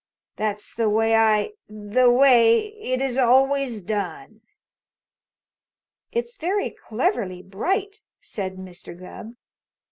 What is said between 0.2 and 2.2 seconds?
That's the way I the